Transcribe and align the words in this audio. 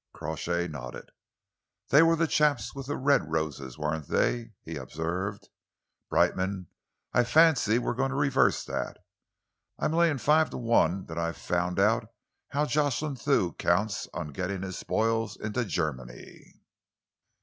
Crawshay 0.13 0.67
nodded. 0.67 1.11
"They 1.89 2.01
were 2.01 2.15
the 2.15 2.25
chaps 2.25 2.73
with 2.73 2.87
the 2.87 2.97
red 2.97 3.31
roses, 3.31 3.77
weren't 3.77 4.07
they?" 4.07 4.49
he 4.63 4.75
observed. 4.75 5.49
"Brightman, 6.09 6.69
I 7.13 7.23
fancy 7.23 7.77
we 7.77 7.85
are 7.87 7.93
going 7.93 8.09
to 8.09 8.15
reverse 8.15 8.63
that. 8.65 8.97
I 9.77 9.85
am 9.85 9.93
laying 9.93 10.17
five 10.17 10.49
to 10.49 10.57
one 10.57 11.05
that 11.05 11.19
I've 11.19 11.37
found 11.37 11.79
out 11.79 12.07
how 12.49 12.65
Jocelyn 12.65 13.15
Thew 13.15 13.53
counts 13.59 14.07
on 14.11 14.29
getting 14.33 14.63
his 14.63 14.75
spoils 14.75 15.37
into 15.37 15.63
Germany." 15.65 16.63